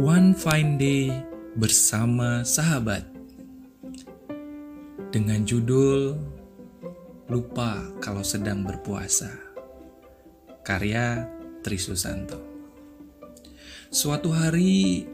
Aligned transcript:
One 0.00 0.32
Fine 0.32 0.80
Day 0.80 1.12
bersama 1.60 2.40
sahabat 2.40 3.04
dengan 5.12 5.44
judul 5.44 6.16
Lupa 7.28 7.84
Kalau 8.00 8.24
Sedang 8.24 8.64
Berpuasa 8.64 9.28
karya 10.64 11.28
Tri 11.60 11.76
Susanto. 11.76 12.40
Suatu 13.92 14.32
hari 14.32 15.04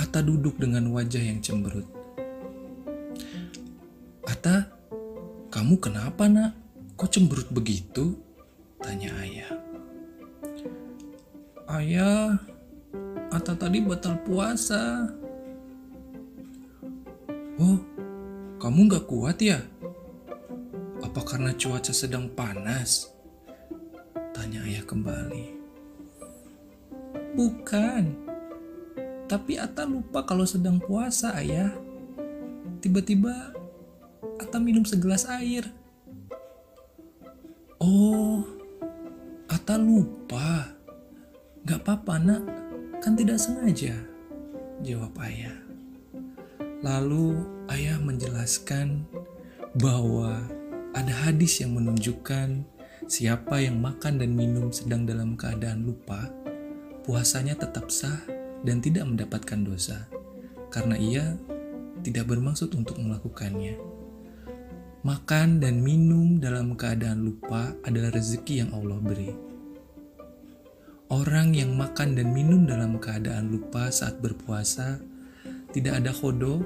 Ata 0.00 0.24
duduk 0.24 0.56
dengan 0.56 0.88
wajah 0.88 1.20
yang 1.20 1.44
cemberut. 1.44 1.84
Ata, 4.24 4.64
kamu 5.52 5.76
kenapa 5.76 6.24
nak? 6.24 6.56
Kok 6.96 7.10
cemberut 7.12 7.52
begitu? 7.52 8.16
Tanya 8.80 9.12
ayah. 9.20 9.52
Ayah, 11.68 12.40
Ata 13.28 13.52
tadi 13.52 13.84
batal 13.84 14.16
puasa. 14.24 15.04
Oh, 17.60 17.78
kamu 18.56 18.88
gak 18.88 19.04
kuat 19.04 19.36
ya? 19.44 19.60
Apa 21.04 21.20
karena 21.24 21.52
cuaca 21.52 21.92
sedang 21.92 22.32
panas? 22.32 23.12
Tanya 24.32 24.64
ayah 24.64 24.84
kembali. 24.86 25.46
Bukan, 27.36 28.04
tapi 29.28 29.60
Ata 29.60 29.84
lupa 29.84 30.24
kalau 30.24 30.48
sedang 30.48 30.80
puasa 30.80 31.36
ayah. 31.36 31.76
Tiba-tiba 32.80 33.52
Ata 34.40 34.56
minum 34.56 34.88
segelas 34.88 35.28
air. 35.28 35.68
Oh, 37.76 38.40
Ata 39.52 39.76
lupa. 39.76 40.72
Gak 41.68 41.84
apa-apa 41.84 42.14
nak, 42.16 42.42
kan 43.08 43.16
tidak 43.16 43.40
sengaja. 43.40 43.96
Jawab 44.84 45.16
ayah. 45.24 45.56
Lalu 46.84 47.40
ayah 47.72 47.96
menjelaskan 48.04 49.08
bahwa 49.80 50.44
ada 50.92 51.08
hadis 51.24 51.64
yang 51.64 51.72
menunjukkan 51.72 52.68
siapa 53.08 53.64
yang 53.64 53.80
makan 53.80 54.20
dan 54.20 54.36
minum 54.36 54.68
sedang 54.68 55.08
dalam 55.08 55.40
keadaan 55.40 55.88
lupa, 55.88 56.28
puasanya 57.08 57.56
tetap 57.56 57.88
sah 57.88 58.20
dan 58.60 58.84
tidak 58.84 59.08
mendapatkan 59.08 59.64
dosa, 59.64 60.04
karena 60.68 61.00
ia 61.00 61.32
tidak 62.04 62.28
bermaksud 62.28 62.76
untuk 62.76 63.00
melakukannya. 63.00 63.80
Makan 65.00 65.64
dan 65.64 65.80
minum 65.80 66.36
dalam 66.44 66.76
keadaan 66.76 67.24
lupa 67.24 67.72
adalah 67.88 68.12
rezeki 68.12 68.68
yang 68.68 68.70
Allah 68.76 69.00
beri. 69.00 69.32
Orang 71.08 71.56
yang 71.56 71.72
makan 71.72 72.12
dan 72.12 72.36
minum 72.36 72.68
dalam 72.68 73.00
keadaan 73.00 73.48
lupa 73.48 73.88
saat 73.88 74.20
berpuasa 74.20 75.00
tidak 75.72 76.04
ada 76.04 76.12
kodo 76.12 76.60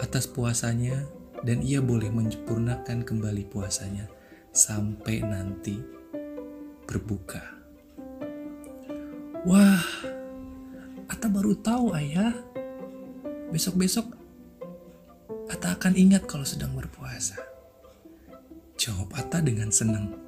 atas 0.00 0.24
puasanya 0.24 1.04
dan 1.44 1.60
ia 1.60 1.84
boleh 1.84 2.08
menyempurnakan 2.08 3.04
kembali 3.04 3.44
puasanya 3.52 4.08
sampai 4.56 5.20
nanti 5.20 5.76
berbuka. 6.88 7.44
Wah, 9.42 9.84
Ata 11.10 11.26
baru 11.28 11.52
tahu 11.58 11.92
ayah. 11.98 12.32
Besok-besok 13.52 14.06
Ata 15.52 15.76
akan 15.76 15.92
ingat 15.92 16.24
kalau 16.24 16.48
sedang 16.48 16.72
berpuasa. 16.72 17.36
Jawab 18.80 19.12
Ata 19.12 19.44
dengan 19.44 19.68
senang. 19.68 20.21